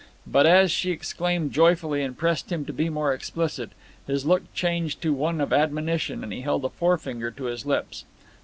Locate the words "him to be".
2.51-2.89